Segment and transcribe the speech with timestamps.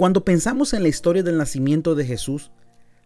[0.00, 2.52] Cuando pensamos en la historia del nacimiento de Jesús,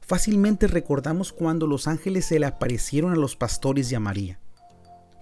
[0.00, 4.38] fácilmente recordamos cuando los ángeles se le aparecieron a los pastores y a María.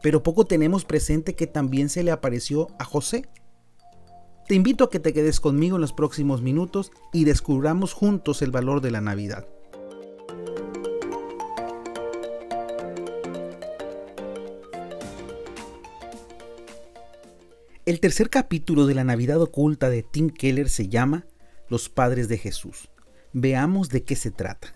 [0.03, 3.27] Pero poco tenemos presente que también se le apareció a José.
[4.47, 8.51] Te invito a que te quedes conmigo en los próximos minutos y descubramos juntos el
[8.51, 9.47] valor de la Navidad.
[17.87, 21.25] El tercer capítulo de la Navidad oculta de Tim Keller se llama
[21.73, 22.91] Los padres de Jesús.
[23.33, 24.75] Veamos de qué se trata.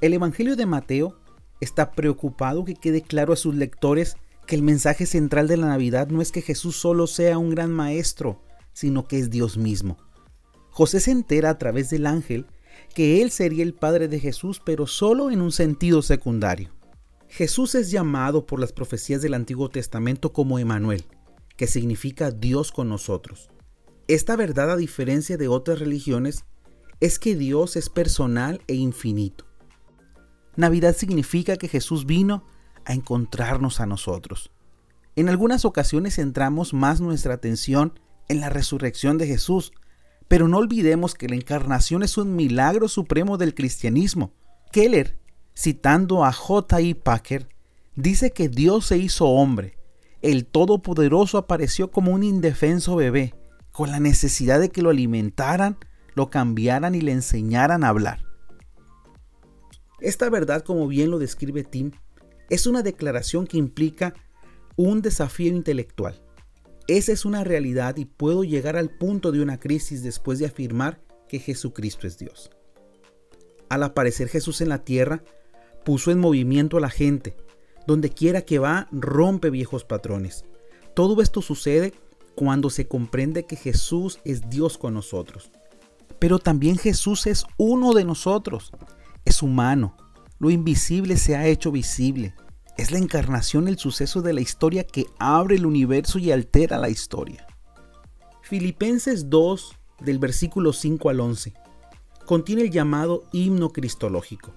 [0.00, 1.20] El Evangelio de Mateo
[1.60, 4.16] está preocupado que quede claro a sus lectores
[4.48, 7.70] que el mensaje central de la Navidad no es que Jesús solo sea un gran
[7.70, 9.96] maestro, sino que es Dios mismo.
[10.70, 12.46] José se entera a través del ángel
[12.92, 16.74] que él sería el padre de Jesús, pero solo en un sentido secundario.
[17.28, 21.04] Jesús es llamado por las profecías del Antiguo Testamento como Emanuel,
[21.56, 23.50] que significa Dios con nosotros.
[24.08, 26.44] Esta verdad, a diferencia de otras religiones,
[27.00, 29.44] es que Dios es personal e infinito.
[30.54, 32.44] Navidad significa que Jesús vino
[32.84, 34.50] a encontrarnos a nosotros.
[35.16, 37.98] En algunas ocasiones centramos más nuestra atención
[38.28, 39.72] en la resurrección de Jesús,
[40.28, 44.32] pero no olvidemos que la encarnación es un milagro supremo del cristianismo.
[44.72, 45.18] Keller,
[45.56, 46.80] citando a J.
[46.80, 46.94] I.
[46.94, 47.48] Packer,
[47.94, 49.78] dice que Dios se hizo hombre.
[50.22, 53.34] El Todopoderoso apareció como un indefenso bebé,
[53.76, 55.76] con la necesidad de que lo alimentaran,
[56.14, 58.24] lo cambiaran y le enseñaran a hablar.
[60.00, 61.90] Esta verdad, como bien lo describe Tim,
[62.48, 64.14] es una declaración que implica
[64.76, 66.22] un desafío intelectual.
[66.88, 71.02] Esa es una realidad y puedo llegar al punto de una crisis después de afirmar
[71.28, 72.50] que Jesucristo es Dios.
[73.68, 75.22] Al aparecer Jesús en la tierra,
[75.84, 77.36] puso en movimiento a la gente.
[77.86, 80.46] Donde quiera que va, rompe viejos patrones.
[80.94, 81.92] Todo esto sucede
[82.36, 85.50] cuando se comprende que Jesús es Dios con nosotros.
[86.20, 88.70] Pero también Jesús es uno de nosotros.
[89.24, 89.96] Es humano.
[90.38, 92.34] Lo invisible se ha hecho visible.
[92.76, 96.90] Es la encarnación, el suceso de la historia que abre el universo y altera la
[96.90, 97.46] historia.
[98.42, 99.72] Filipenses 2,
[100.02, 101.54] del versículo 5 al 11,
[102.26, 104.52] contiene el llamado himno cristológico,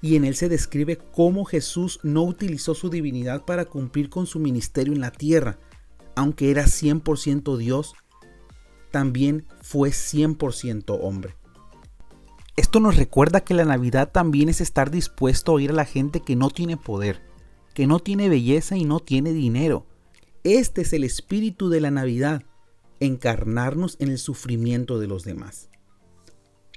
[0.00, 4.38] y en él se describe cómo Jesús no utilizó su divinidad para cumplir con su
[4.38, 5.58] ministerio en la tierra,
[6.16, 7.94] aunque era 100% Dios
[8.90, 11.36] también fue 100% hombre.
[12.56, 16.20] Esto nos recuerda que la Navidad también es estar dispuesto a oír a la gente
[16.20, 17.20] que no tiene poder,
[17.74, 19.86] que no tiene belleza y no tiene dinero.
[20.42, 22.44] Este es el espíritu de la Navidad,
[22.98, 25.68] encarnarnos en el sufrimiento de los demás.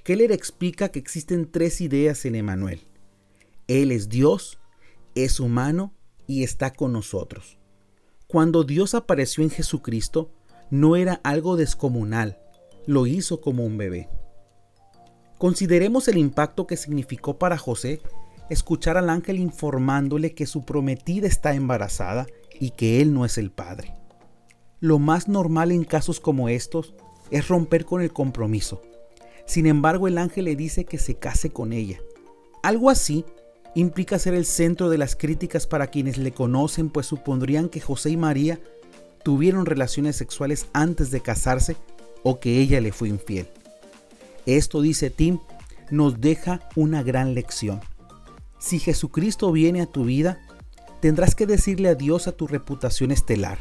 [0.04, 2.82] Keller explica que existen tres ideas en Emanuel.
[3.68, 4.60] Él es Dios,
[5.16, 5.94] es humano
[6.28, 7.59] y está con nosotros.
[8.32, 10.30] Cuando Dios apareció en Jesucristo,
[10.70, 12.38] no era algo descomunal,
[12.86, 14.08] lo hizo como un bebé.
[15.40, 18.04] Consideremos el impacto que significó para José
[18.52, 22.28] escuchar al ángel informándole que su prometida está embarazada
[22.60, 23.96] y que él no es el padre.
[24.80, 26.94] Lo más normal en casos como estos
[27.32, 28.84] es romper con el compromiso.
[29.48, 32.00] Sin embargo, el ángel le dice que se case con ella.
[32.62, 33.26] Algo así
[33.76, 38.10] implica ser el centro de las críticas para quienes le conocen, pues supondrían que José
[38.12, 38.60] y María
[39.24, 41.76] tuvieron relaciones sexuales antes de casarse
[42.24, 43.48] o que ella le fue infiel.
[44.46, 45.40] Esto, dice Tim,
[45.92, 47.82] nos deja una gran lección.
[48.60, 50.40] Si Jesucristo viene a tu vida,
[51.02, 53.60] tendrás que decirle adiós a tu reputación estelar.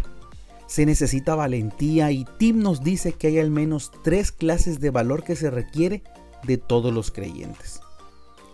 [0.67, 5.25] Se necesita valentía y Tim nos dice que hay al menos tres clases de valor
[5.25, 6.03] que se requiere
[6.45, 7.81] de todos los creyentes.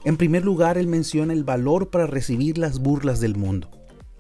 [0.04, 3.70] En primer lugar, él menciona el valor para recibir las burlas del mundo.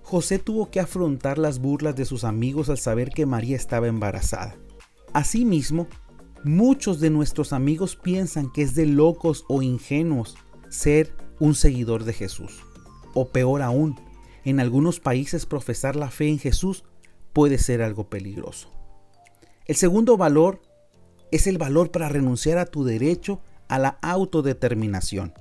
[0.02, 4.56] José tuvo que afrontar las burlas de sus amigos al saber que María estaba embarazada.
[5.12, 5.86] Asimismo,
[6.42, 10.36] muchos de nuestros amigos piensan que es de locos o ingenuos
[10.70, 12.62] ser un seguidor de Jesús.
[13.12, 14.00] O peor aún,
[14.44, 16.84] en algunos países profesar la fe en Jesús
[17.32, 18.70] puede ser algo peligroso.
[19.66, 20.62] El segundo valor
[21.30, 25.32] es el valor para renunciar a tu derecho a la autodeterminación.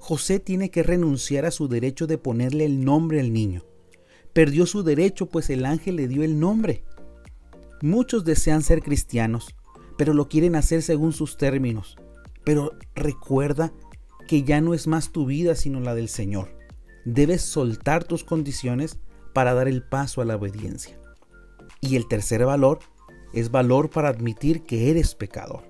[0.00, 3.64] José tiene que renunciar a su derecho de ponerle el nombre al niño.
[4.32, 6.82] Perdió su derecho pues el ángel le dio el nombre.
[7.82, 9.54] Muchos desean ser cristianos,
[9.98, 11.96] pero lo quieren hacer según sus términos.
[12.44, 13.72] Pero recuerda
[14.26, 16.48] que ya no es más tu vida sino la del Señor.
[17.04, 18.98] Debes soltar tus condiciones
[19.34, 20.98] para dar el paso a la obediencia.
[21.82, 22.80] Y el tercer valor
[23.34, 25.69] es valor para admitir que eres pecador.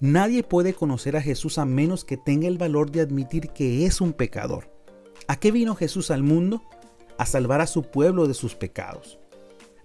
[0.00, 4.00] Nadie puede conocer a Jesús a menos que tenga el valor de admitir que es
[4.00, 4.70] un pecador.
[5.26, 6.62] ¿A qué vino Jesús al mundo?
[7.18, 9.18] A salvar a su pueblo de sus pecados.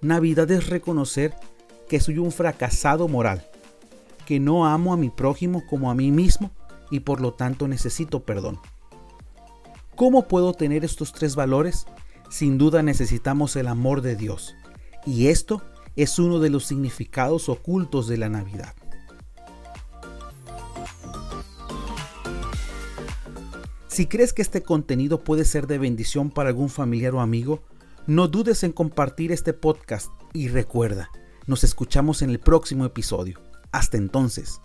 [0.01, 1.33] Navidad es reconocer
[1.87, 3.47] que soy un fracasado moral.
[4.25, 6.51] que no amo a mi prójimo como a mí mismo
[6.89, 8.59] y por lo tanto necesito perdón.
[9.95, 11.85] ¿Cómo puedo tener estos tres valores?
[12.29, 14.55] Sin duda necesitamos el amor de Dios.
[15.05, 15.61] Y esto
[15.95, 18.73] es uno de los significados ocultos de la Navidad.
[23.91, 27.61] Si crees que este contenido puede ser de bendición para algún familiar o amigo,
[28.07, 31.11] no dudes en compartir este podcast y recuerda,
[31.45, 33.41] nos escuchamos en el próximo episodio.
[33.73, 34.61] Hasta entonces.